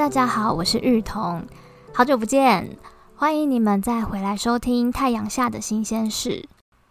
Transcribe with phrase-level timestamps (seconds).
[0.00, 1.44] 大家好，我是玉彤，
[1.92, 2.78] 好久不见，
[3.16, 6.30] 欢迎你们再回来收听《太阳下的新鲜事》。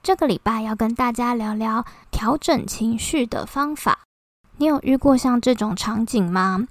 [0.04, 4.02] 这个礼拜要跟大家聊聊调整情绪的方法。
[4.58, 6.68] 你有遇过像这种场景吗？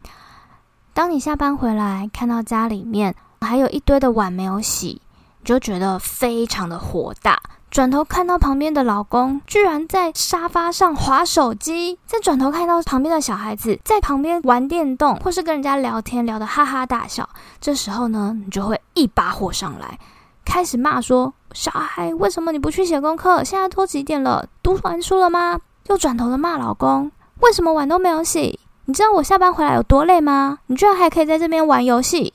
[0.95, 5.03] 当你下班回来，看到家里面还有一堆的碗没有洗，
[5.41, 7.43] 你就觉得非常的火大。
[7.71, 17.29] 转头看到旁边的老公居然在沙发上划手机，再转头看到旁边的小孩子在旁边玩电动，或是跟人家聊天聊得哈哈大笑，
[17.61, 19.99] 这时候呢，你就会一把火上来，
[20.45, 23.45] 开始骂说：“小孩，为什么你不去写功课？
[23.45, 24.49] 现在都几点了？
[24.63, 28.59] 读完书了吗？”又转头的骂老公：“为什么碗都没有洗？
[28.87, 30.61] 你知道我下班回来有多累吗？
[30.67, 32.33] 你居然还可以在这边玩游戏！”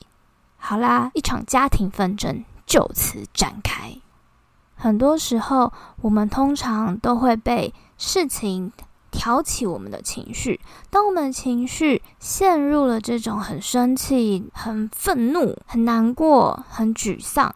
[0.58, 3.98] 好啦，一场家庭纷争就此展开。
[4.84, 8.70] 很多时候，我们通常都会被事情
[9.10, 10.60] 挑起我们的情绪。
[10.90, 17.54] 当我们情绪陷入了这种很生气、很愤怒、很难过、很沮丧，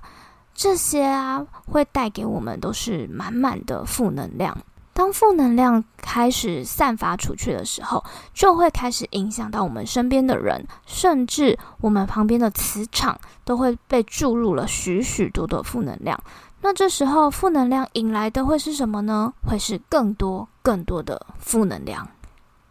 [0.54, 4.56] 这些啊，会带给我们都是满满的负能量。
[4.94, 8.02] 当负能量开始散发出去的时候，
[8.32, 16.18] 就会开始影响到我们身边的人，甚至我们旁边的磁场都会被注入了许许多多负能量。
[16.60, 19.32] 那这时候，负能量引来的会是什么呢？
[19.46, 22.06] 会是更多、更多的负能量。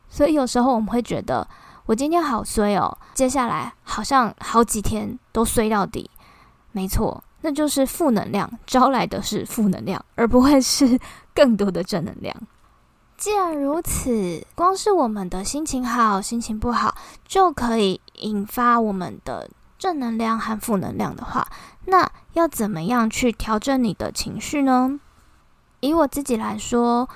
[0.09, 1.47] 所以有时候我们会觉得，
[1.85, 6.09] 我今天好衰哦，接下来好像好几天都衰到底。
[6.73, 10.99] 没错，那就是负能量招来的是负能量，而不会是
[11.33, 12.35] 更多的正能量。
[13.15, 16.93] 既然如此，光是我们的心情好、心情不好，
[17.25, 19.49] 就可以引发我们的。
[19.79, 21.47] 正能量和负能量的话，
[21.89, 24.99] 那要怎么样去调整你的情绪呢？
[25.79, 27.07] 以我自己来说，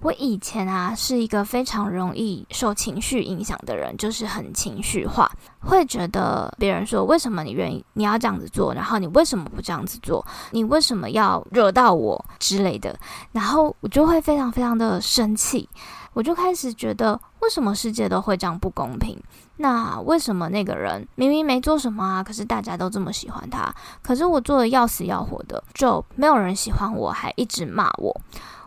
[0.00, 5.30] 我以前啊是一个非常容易受情绪影响的人，就是很情绪化，
[5.60, 12.96] 会觉得别人说为什么你愿意你要这样子做，然后你为什么不这样子做，你为什么要惹到我之类的，
[13.32, 15.68] 然后我就会非常非常的生气，
[16.14, 19.20] 我就开始觉得为什么世界都会这样不公平。
[19.56, 22.24] 那为什么那个人明明没做什么啊？
[22.24, 28.20] 可是大家都这么喜欢他，可是我做的要死要活的，就没有人喜欢我，还一直骂我，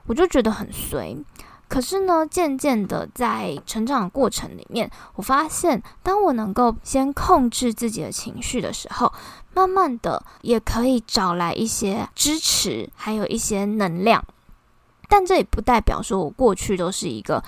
[0.06, 1.18] 我就觉得很衰。
[1.70, 9.12] 可是呢，渐渐的在成长的过程里面，我发现，当我能够先控制自己的情绪的时候，
[9.54, 14.24] 慢慢的也可以找来一些支持，还有一些能量。
[15.08, 17.44] 但这也不代表说我过去都是一个。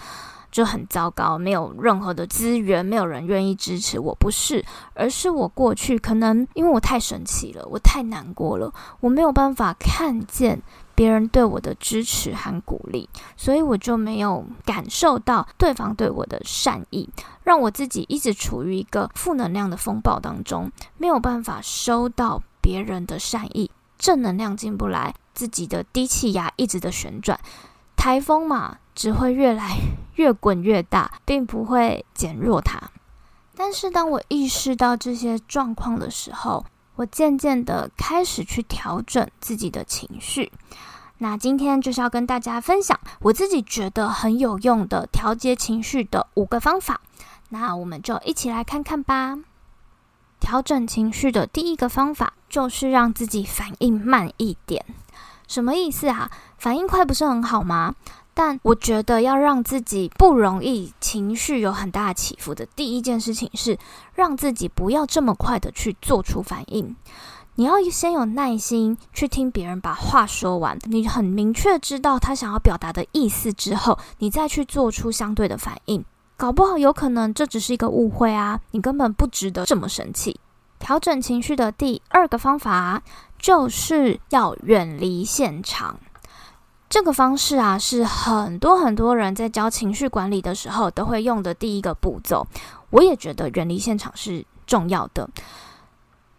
[0.51, 4.15] 就很糟糕，没有任何的资源，没有人愿意支持我。
[4.15, 4.65] 不是，
[4.95, 10.59] 而是我过去可能因为我太神奇了，我太难过了，我没有办法看见
[10.95, 17.07] 别人对我的支持和鼓励，所以我就没有感受到对方对我的善意，
[17.43, 27.39] 让我自己一直处于一个负能量的风暴当中，没有办法收到别人的善意，正能量进不来，自己的低气压一直的旋转，
[27.95, 28.79] 台风嘛。
[28.95, 29.77] 只会越来
[30.15, 32.91] 越滚越大，并不会减弱它。
[33.55, 36.65] 但是，当我意识到这些状况的时候，
[36.97, 40.51] 我渐渐的开始去调整自己的情绪。
[41.19, 46.99] 那今天就是要跟大家分享我自己觉得很有用的调节情绪的五个方法。
[47.47, 49.39] 那我们就一起来看看吧。
[50.41, 54.85] 调整情绪的第一个方法就是让自己反应慢一点。
[55.49, 56.31] 什么意思啊？
[56.57, 57.95] 反应快不是很好吗？
[58.33, 63.77] 但我觉得要让自己不容易情绪有很大起伏的第一件事情是，
[64.13, 66.95] 让自己不要这么快的去做出反应。
[67.55, 76.05] 你要先有耐心去听别人把话说完，你很明确知道他想要表达的意思之后，你再去做出相对的反应。
[76.37, 80.39] 搞不好有可能这只是一个误会啊，你根本不值得这么生气。
[80.79, 83.03] 调整情绪的第二个方法
[83.39, 85.99] 就是要远离现场。
[86.89, 92.45] 这个方式啊，是很多很多人在教情绪管理的时候都会用的第一个步骤。
[92.89, 95.29] 我也觉得远离现场是重要的。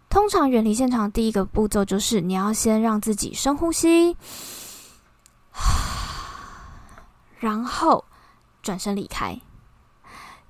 [0.09, 4.17] 通常远离现场第一个步骤就是你要先让自己深呼吸，
[7.39, 8.03] 然后
[8.61, 9.39] 转身离开。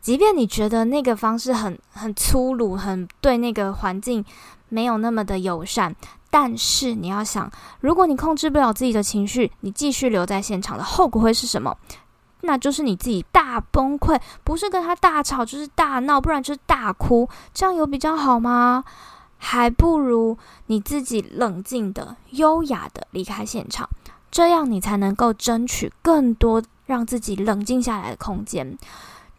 [0.02, 4.26] 即便你觉得那个方式很很粗鲁，很对那个环境
[4.68, 5.96] 没有那么的友善。
[6.32, 7.52] 但是你要想，
[7.82, 11.78] 如果你控制不了自己的情绪，你继续留在现场的后果会是什么？
[12.44, 17.30] 那就是你自己大崩溃，不是跟他大吵，就是大闹，不然就是大哭。
[17.54, 18.84] 这样有比较好吗？
[19.38, 20.38] 还不如
[20.68, 23.90] 你自己冷静的、优雅的离开现场，
[24.32, 28.78] 这样你才能够争取更多让自己冷静下来的空间。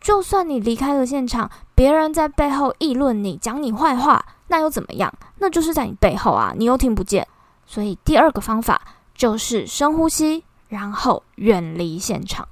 [0.01, 5.13] 就算你离开了现场，别人在背后议论你，讲你坏话，那又怎么样？
[5.39, 7.27] 那就是在你背后啊，你又听不见。
[7.67, 8.81] 所以第二个方法
[9.15, 12.47] 就是深呼吸，然后远离现场。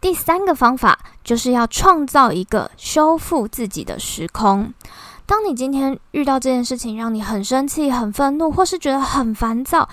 [0.00, 4.72] 第三个方法就是要创造一个修复自己的时空。
[5.26, 9.88] 当你今天遇到这件事情，让你很生气、很愤怒，或是觉得很烦躁。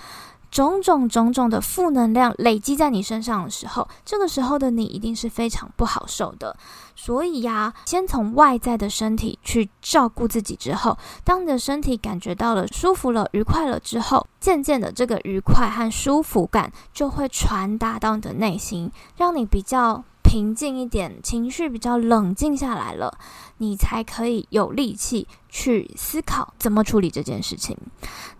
[0.49, 6.55] 种种种种的负能量累积在你身上的时候，这个时候的你一定是非常不好受的。
[6.95, 23.15] 所以呀，先从外在的身体去照顾自己之后，当你的身体感觉到了舒服了、愉快了之后，渐渐的这个愉快和舒服感就会传达到你的内心，让你比较平静一点，情绪比较冷静下来了，
[23.57, 27.77] 你才可以有力气去思考怎么处理这件事情。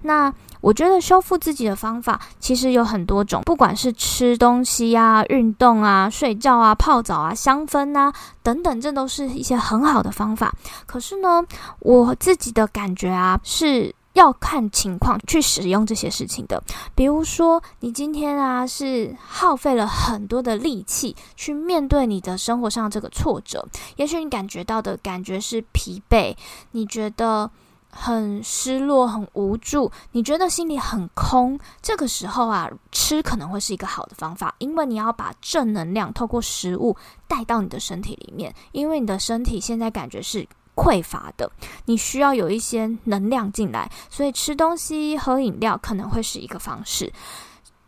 [0.01, 0.33] 那。
[0.61, 10.53] 我觉得修复自己的方法其实有很多种，不管是吃东西啊、运动啊、睡觉啊、泡澡啊、香氛啊等等，这都是一些很好的方法。
[10.85, 11.43] 可是呢，
[11.79, 16.61] 我自己的感觉啊，是要看情况去使用这些事情的。
[16.95, 23.67] 比如说，你今天啊是耗费了很多的力气去面对你的生活上这个挫折，
[23.97, 26.35] 也许你感觉到的感觉是疲惫，
[26.71, 27.51] 你觉得。
[27.89, 31.59] 很失落，很无助，你觉得心里很空。
[31.81, 36.95] 这个时候啊，吃可能会是一个好的方法，因为你要把正能量透过食物
[37.27, 38.53] 带到你的身体里面。
[38.71, 41.51] 因为你的身体现在感觉是匮乏的，
[41.85, 47.11] 你需要有一些能量进来，所以吃东西、喝饮料可能会是一个方式，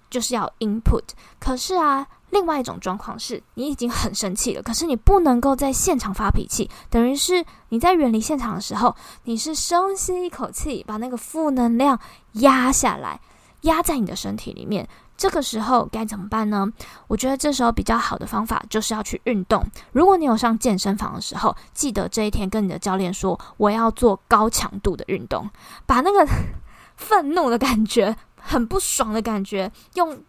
[0.10, 1.04] 就是要 input。
[1.40, 2.08] 可是啊。
[2.32, 12.00] 另外一种状况是你已经很生气了，可是你不能够在现场发脾气，等于是你在远离现场的时候，你是深吸一口气，把那个负能量
[12.34, 13.20] 压下来，
[13.62, 14.88] 压在你的身体里面。
[15.18, 16.72] 这个时候该怎么办呢？
[17.08, 19.66] 我觉得这时候比较好的方法就是要去运动。
[19.92, 25.50] 如果你有上健身房的时候，记得这一天跟你的教练说，我要做高强度的运动，
[25.86, 26.26] 把那个
[26.96, 30.24] 愤怒的感觉、很不爽的感觉用。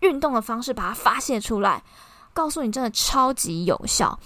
[0.00, 1.82] 运动的方式把它发泄出来，
[2.32, 4.18] 告诉你真的超级有效。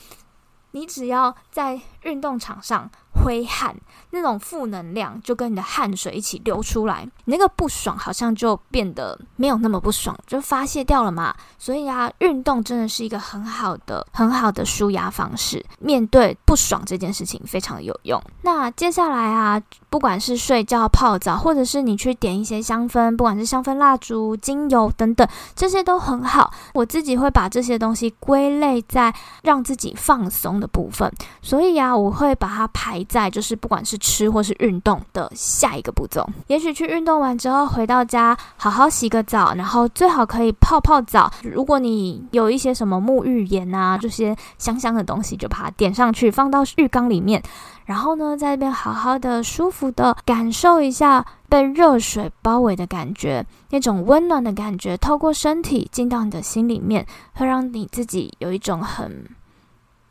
[0.73, 2.91] 你只要在运动场上。
[3.15, 3.75] 挥汗，
[4.11, 11.35] 那种负能量就跟你的汗水一起流出来，你那个不爽好像就变得没有那么不爽，就发泄掉了嘛。
[11.59, 18.23] 所以啊，运动真的是一个很好的、很好的舒压方式，面对不爽这件事情非常有用。
[18.43, 26.53] 那接下来啊，不管是睡觉、泡澡，或者是你去点一些香氛，不管是香氛蜡烛、精油等等，这些都很好。
[26.73, 31.11] 我自己会把这些东西归类在让自己放松的部分，
[31.43, 41.33] 所以啊，我会把它排在就是不管是吃或是运动的下一个步骤，也许去运动完之后回到家，好好洗个澡，然后最好可以泡泡澡。
[41.43, 47.43] 如果你有一些什么沐浴盐啊这些香香的东西，就把它点上去，放到浴缸里面，
[47.85, 59.25] 然后呢在那边好好的舒服的感受一下被热水包围的感觉，那种温暖的感觉，透过身体进到你的心里面，会让你自己有一种很。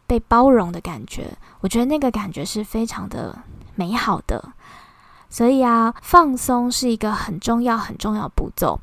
[0.05, 3.37] 被包容的感觉，我觉得那个感觉是非常的
[3.75, 4.43] 美好的。
[5.29, 8.79] 所以啊，放松是一个很重要、很重要步骤。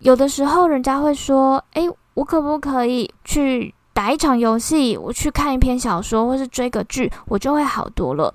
[0.00, 4.96] 有的时候，人家会说：“诶，我可不可以去打一场游戏？
[4.96, 8.34] 我去看一篇小说，或是追个剧，我就会好多了。”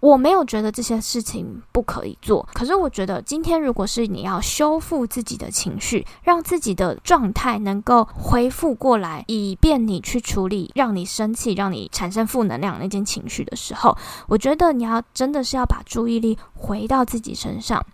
[0.00, 13.96] 我没有觉得这些事情不可以做，可是我觉得今天如果是你要修复自己的情绪，让自己的状态能够恢复过来，以便你去处理让你生气、让你产生负能量那件情绪的时候，
[14.28, 17.84] 我觉得你要真的是要把注意力回到自己身上，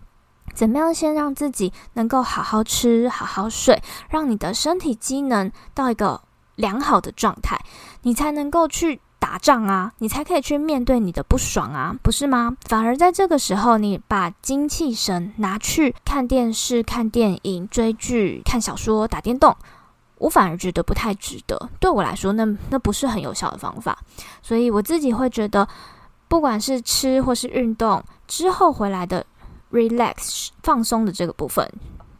[0.53, 6.21] 怎么样先让自己能够好好吃、好好睡，让你的身体机能到一个
[6.55, 7.59] 良好的状态，
[8.03, 9.01] 你才能够去。
[9.25, 12.55] 打仗啊，你才可以去面对你的不爽啊，不是吗？
[12.69, 19.57] 反而在这个时候，你把精气神拿去看电视、看电影、追剧、看小说、打电动，
[20.19, 21.69] 我反而觉得不太值得。
[21.79, 23.97] 对我来说，那那不是很有效的方法。
[24.43, 25.67] 所以我自己会觉得，
[26.27, 29.25] 不管是吃或是运动之后回来的
[29.71, 31.67] relax 放松的这个部分，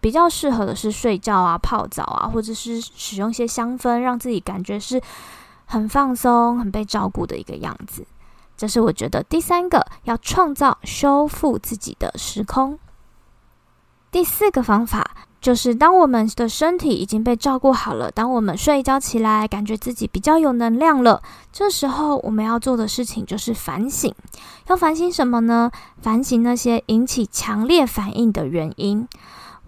[0.02, 5.00] 比较适合的是睡觉啊、泡澡啊，或者是使用一些香氛，让自己感觉是。
[5.66, 8.06] 很放松、很被照顾的一个样子，
[8.56, 12.80] 这是我觉得第三个要创造修复自己的时空。
[14.12, 24.12] 第四个方法就是，当我们的身体已经被照顾好了，当我们睡一觉起来，感觉自己比较有能量了，这时候我们要做的事情就是反省。
[24.68, 25.70] 要反省什么呢？
[26.02, 29.08] 反省那些引起强烈反应的原因。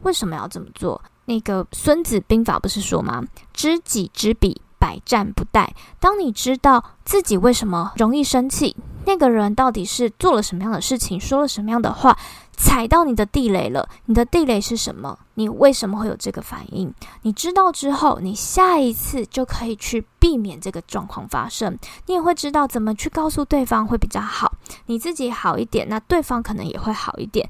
[0.03, 1.01] 为什么要这么做？
[1.25, 3.23] 那个《孙子兵法》不是说吗？
[3.53, 4.61] 知己知彼。
[4.79, 5.67] 百战不殆。
[5.99, 12.17] 当你知道自己为什么容易生气，那个人到底是做了什么样的事情，说了什么样的话，
[12.51, 13.87] 踩到你的地雷了。
[14.05, 15.17] 你的地雷是什么？
[15.35, 16.93] 你为什么会有这个反应？
[17.21, 21.77] 你知道之后，你下一次就可以去避免这个状况发生。
[22.07, 24.51] 你也会知道怎么去告诉对方会比较好，
[24.87, 27.47] 你自己好一点，那对方可能也会好一点。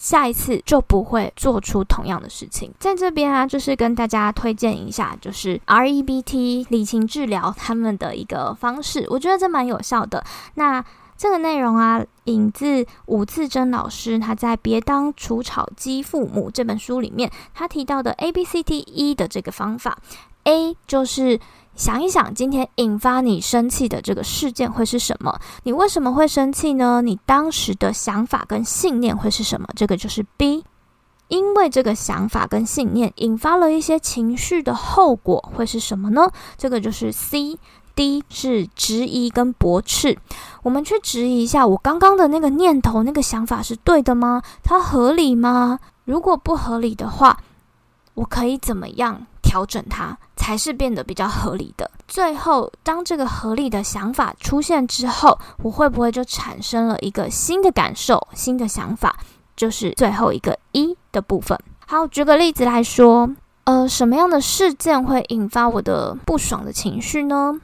[0.00, 2.72] 下一次就不会做出同样的事情。
[2.78, 10.24] 在这边啊，就是跟大家推荐一下，就是 REBT 理情治疗他们的一个方式，我觉得这蛮有效的。
[10.54, 10.84] 那
[11.16, 19.98] 这个内容啊，引自伍自珍老师他在《别当除草机父母》这本书里面，他提到的 A B C T E 的这个方法
[20.44, 21.40] ，A 就是。
[21.78, 25.38] 想一想，今天引发你生气的这个事件会是什么？
[25.62, 27.00] 你为什么会生气呢？
[27.00, 29.68] 你当时的想法跟信念会是什么？
[29.76, 30.64] 这个就是 B，
[31.28, 36.28] 因为这个想法跟信念引发了一些情绪的后果会是什么呢？
[36.56, 40.18] 这个就是 C，D 是质疑跟驳斥。
[40.64, 44.42] 我们去质疑一下，我刚刚的那个念头、那个想法是对的吗？
[44.64, 45.78] 它合理吗？
[46.04, 47.38] 如果不合理的话，
[48.18, 50.18] 我可以怎么样调整它？
[50.34, 51.88] 才是变得比较合理的。
[52.08, 59.16] 最后，当这个合理的想法出现之后，我会不会就产生了一个新的感受、新的想法？
[59.54, 61.56] 就是最后一个一的部分。
[61.86, 63.30] 好，举个例子来说，
[63.64, 67.54] 呃，什么样的事件会引发我的不爽的情绪呢？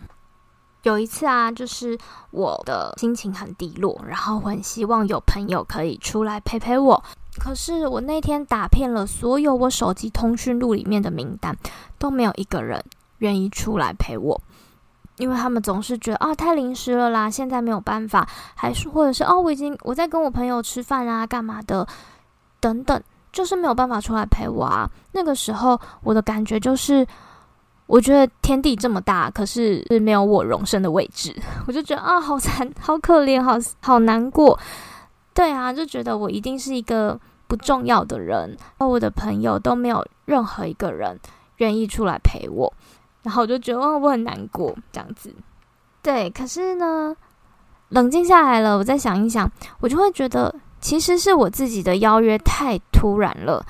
[0.82, 1.98] 有一次啊，就是
[2.30, 7.02] 我的心情很低落，然后我很希望有朋友可以出来陪陪我。
[7.38, 11.56] 可是我那天打遍了所有我手机通讯录里面的名单，
[11.98, 12.82] 都没有一个人
[13.18, 14.40] 愿意出来陪我，
[15.16, 21.86] 因为他们总是觉得啊太临时了啦，现在没有办法，还是或者是哦我已经我在跟我朋友吃饭啊干嘛的
[22.60, 24.88] 等等，就是没有办法出来陪我啊。
[25.12, 27.06] 那个时候我的感觉就是，
[27.86, 31.34] 我觉得天地这么大，可是是没有我容身的位置，
[31.66, 34.58] 我就觉得啊好惨，好可怜，好好难过。
[35.34, 41.18] 对啊，就觉得我一定是一个不重要的人，而我的朋友都没有任何一个人
[41.56, 42.72] 愿意出来陪我，
[43.22, 45.34] 然后我就觉得我很难过这样子。
[46.00, 47.16] 对，可是呢，
[47.88, 49.50] 冷静下来了，我再想一想，
[49.80, 53.66] 我就会觉得其实是我自己的邀约太突然了，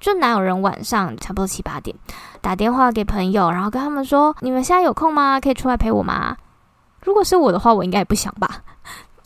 [0.00, 1.94] 就哪有人晚上差不多七八点
[2.40, 5.38] 打电话给朋友，然后跟他们说：“你们现在有空吗？
[5.40, 6.36] 可以出来陪我吗？”
[7.02, 8.62] 如果是我的话，我应该也不想吧。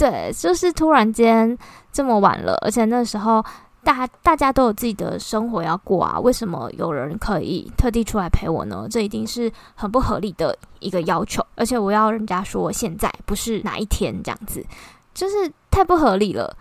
[0.00, 1.56] 对，就是突然间
[1.92, 3.44] 这么晚了，而且那时候
[3.84, 8.86] 大大家都有自己的生活要过啊，为什么有人可以特地出来陪我呢？
[8.90, 14.64] 这一定是很不合理的一个要求，而且我要人家说现在不是哪一天这样子，
[15.12, 16.56] 就是太不合理了，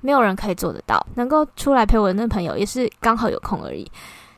[0.00, 3.90] 没有人可以做得到，能够出来陪我的那朋友也是刚好有空而已。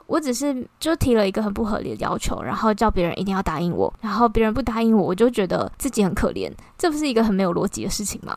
[0.08, 8.34] 我只是就提了一个很不合理的要求，然后叫别人一定要答应我，然后别人不答应我，我就觉得自己很可怜，这不是一个很没有逻辑的事情吗？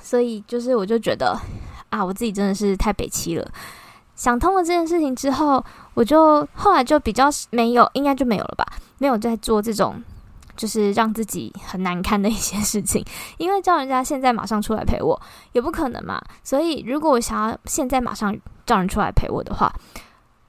[0.00, 1.38] 所以就是我就觉得
[1.90, 3.46] 啊，我自己真的是太北七了。
[4.14, 8.64] 想通了这件事情之后，我就后来就比较没有，应该就没有了吧，
[8.96, 10.02] 没有再做这种
[10.56, 13.04] 就是让自己很难堪的一些事情，
[13.36, 15.20] 因为叫人家现在马上出来陪我
[15.52, 16.18] 也不可能嘛。
[16.42, 18.34] 所以如果我想要现在马上
[18.64, 19.70] 叫人出来陪我的话，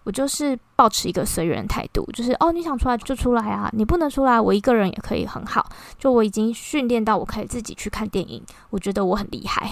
[0.06, 5.68] 我就是保持一个随缘态度，就是哦，你想出来就出来啊，你不能出来，我一个人也可以很好。
[6.00, 9.70] 就我已经训练到我可以自己去看电影，我觉得我很厉害。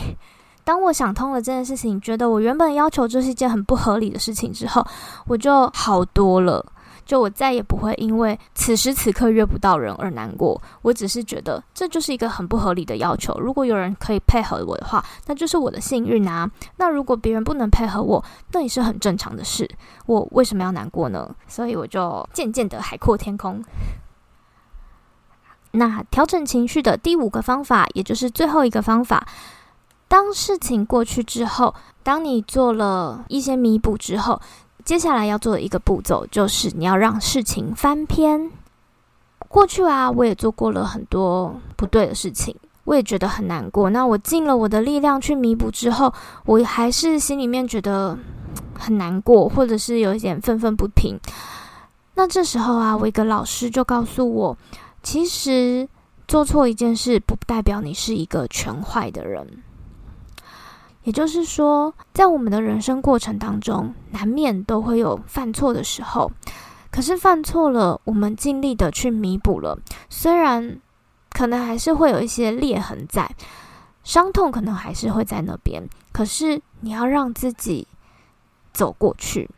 [0.65, 4.85] 当我想通了这件事情，觉得我原本要求就是一件很不合理的事情之后，
[5.27, 6.65] 我就好多了。
[7.05, 13.37] 就我再也不会因为此时此刻约不到人而难过，我只是觉得这就是一个很不合理的要求。
[13.39, 16.49] 如果有人可以配合我的话，那就是我的幸运啊。
[16.77, 19.69] 那如果别人不能配合我，那也是很正常的事。
[20.05, 21.35] 我为什么要难过呢？
[21.47, 23.63] 所以我就渐渐的海阔天空。
[25.71, 29.27] 那调整情绪的第五个方法，也就是最后一个方法，
[30.07, 34.41] 当事情过去之后，当你做了一些弥补之后。
[34.85, 38.51] 接下来要做的一个步骤就是你要让事情翻篇。
[39.47, 43.89] 过去啊，我也做过了很多不对的事情，我也觉得很难过。
[43.91, 46.11] 那我尽了我的力量去弥补之后，
[46.45, 48.17] 我还是心里面觉得
[48.73, 51.19] 很难过，或者是有一点愤愤不平。
[52.15, 54.57] 那这时候啊，我一个老师就告诉我，
[55.03, 55.87] 其实
[56.27, 59.47] 做错一件事不代表你是一个全坏的人。
[61.03, 66.31] 也就是说，在我们的人生过程当中，难免都会有犯错的时候。
[66.89, 69.77] 可是犯错了，我们尽力的去弥补了，
[70.09, 70.79] 虽然
[71.31, 73.35] 可能还是会有一些裂痕在，
[74.03, 75.89] 伤痛可能还是会在那边。
[76.11, 77.87] 可是你要让自己
[78.71, 79.49] 走过去，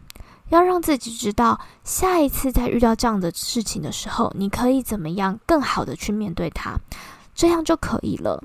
[0.47, 6.79] 要让自己知道，下一次在遇到这样的事情的时候，你可以怎么样更好的去面对它，
[7.35, 8.41] 这样就可以了。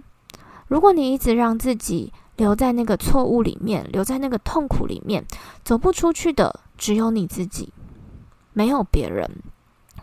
[0.67, 5.23] 如果你一直让自己留在那个错误里面，留在那个痛苦里面，
[5.63, 7.71] 走不出去的只有你自己，
[8.55, 9.31] 没有别人。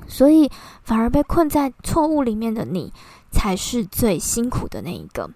[0.07, 0.47] 所以，
[0.83, 2.93] 反而被困在错误里面的你，
[3.31, 5.31] 才是最辛苦的那一个。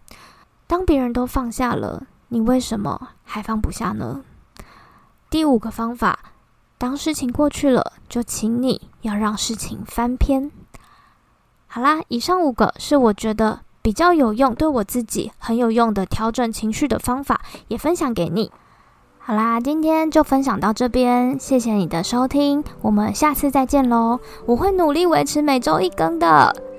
[0.68, 4.24] 当别人都放下了，你为什么还放不下呢？
[5.28, 6.20] 第五个方法。
[6.78, 10.52] 当事情过去了，就请你要让事情翻篇。
[11.66, 18.52] 好啦，以上五个是我觉得比较有用，对我自己很有用的调整情绪的方法，也分享给你。
[19.18, 24.20] 好啦，今天就分享到这边，谢谢你的收听，我们下次再见喽！
[24.46, 26.71] 我会努力维持每周一更的。